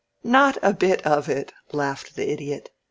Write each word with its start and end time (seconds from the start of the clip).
"Not 0.23 0.57
a 0.63 0.73
bit 0.73 1.05
of 1.05 1.29
it," 1.29 1.53
laughed 1.71 2.15
the 2.15 2.27
Idiot. 2.31 2.71